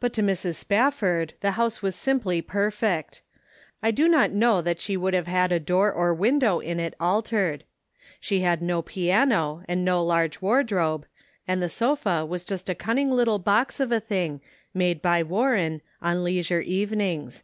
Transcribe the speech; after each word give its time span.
But 0.00 0.14
to 0.14 0.22
Mrs. 0.22 0.54
Spafford 0.54 1.34
the 1.42 1.50
house 1.50 1.82
was 1.82 1.94
simply 1.94 2.40
perfect. 2.40 3.20
I 3.82 3.90
do 3.90 4.08
not 4.08 4.30
know 4.30 4.62
that 4.62 4.80
she 4.80 4.96
would 4.96 5.12
have 5.12 5.26
had 5.26 5.52
a 5.52 5.60
door 5.60 5.92
or 5.92 6.14
window 6.14 6.60
in 6.60 6.80
it 6.80 6.94
altered. 6.98 7.64
She 8.20 8.40
had 8.40 8.62
no 8.62 8.80
piano, 8.80 9.62
and 9.68 9.84
no 9.84 10.02
large 10.02 10.40
wardrobe, 10.40 11.04
and 11.46 11.62
the 11.62 11.68
sofa 11.68 12.24
was 12.24 12.42
just 12.42 12.70
a 12.70 12.74
canning 12.74 13.10
little 13.10 13.38
box 13.38 13.80
of 13.80 13.92
a 13.92 14.00
thing, 14.00 14.40
made 14.72 15.02
by 15.02 15.22
Warren, 15.22 15.82
on 16.00 16.24
leisure 16.24 16.62
evenings. 16.62 17.42